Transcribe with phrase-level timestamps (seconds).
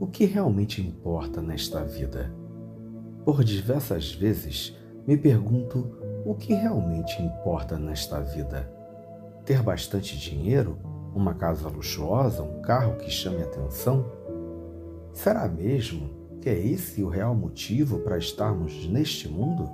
[0.00, 2.32] o que realmente importa nesta vida.
[3.24, 8.70] Por diversas vezes me pergunto o que realmente importa nesta vida.
[9.44, 10.78] Ter bastante dinheiro,
[11.14, 14.04] uma casa luxuosa, um carro que chame atenção?
[15.12, 16.10] Será mesmo
[16.40, 19.68] que é esse o real motivo para estarmos neste mundo?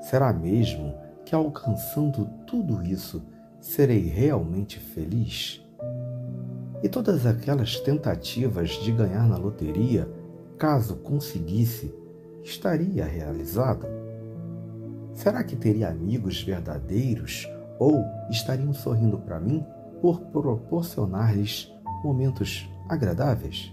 [0.00, 0.94] Será mesmo
[1.24, 3.22] que alcançando tudo isso
[3.60, 5.61] serei realmente feliz?
[6.82, 10.08] E todas aquelas tentativas de ganhar na loteria,
[10.58, 11.94] caso conseguisse,
[12.42, 13.86] estaria realizado?
[15.12, 17.48] Será que teria amigos verdadeiros
[17.78, 19.64] ou estariam sorrindo para mim
[20.00, 21.72] por proporcionar-lhes
[22.02, 23.72] momentos agradáveis?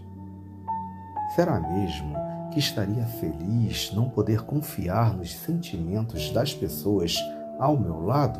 [1.35, 2.15] Será mesmo
[2.51, 7.15] que estaria feliz não poder confiar nos sentimentos das pessoas
[7.57, 8.39] ao meu lado?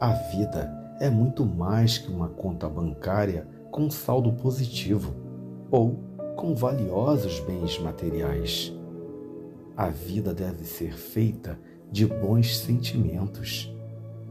[0.00, 5.14] A vida é muito mais que uma conta bancária com saldo positivo
[5.70, 5.98] ou
[6.36, 8.72] com valiosos bens materiais.
[9.76, 11.58] A vida deve ser feita
[11.90, 13.74] de bons sentimentos,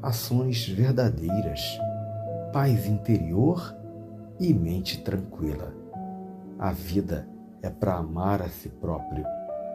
[0.02, 1.61] ações verdadeiras,
[2.53, 3.75] paz interior
[4.39, 5.73] e mente tranquila.
[6.58, 7.27] A vida
[7.61, 9.25] é para amar a si próprio,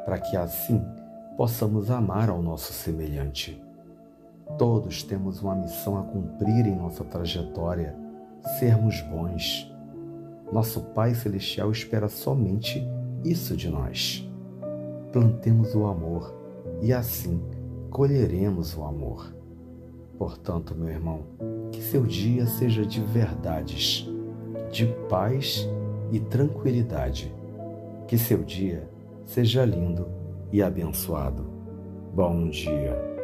[0.05, 0.83] para que assim
[1.37, 3.68] possamos amar ao nosso semelhante.
[4.57, 7.95] Todos temos uma missão a cumprir em nossa trajetória:
[8.59, 9.71] sermos bons.
[10.53, 12.83] Nosso Pai Celestial espera somente
[13.25, 14.27] isso de nós.
[15.13, 16.35] Plantemos o amor
[16.81, 17.41] e assim
[17.91, 19.35] colheremos o amor.
[20.17, 21.23] Portanto, meu irmão,
[21.71, 24.09] que seu dia seja de verdades,
[24.71, 25.69] de paz
[26.11, 27.33] e tranquilidade.
[28.07, 28.89] Que seu dia
[29.25, 30.09] seja lindo
[30.51, 31.47] e abençoado.
[32.15, 33.18] Bom dia.